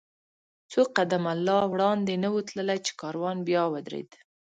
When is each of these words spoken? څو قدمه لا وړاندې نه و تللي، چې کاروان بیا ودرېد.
څو 0.71 0.81
قدمه 0.95 1.33
لا 1.47 1.59
وړاندې 1.71 2.13
نه 2.23 2.29
و 2.33 2.37
تللي، 2.49 2.77
چې 2.85 2.91
کاروان 3.01 3.37
بیا 3.47 3.63
ودرېد. 3.71 4.09